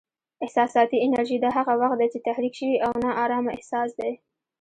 [0.45, 4.11] احساساتي انرژي: دا هغه وخت دی چې تحریک شوی او نا ارامه احساس دی.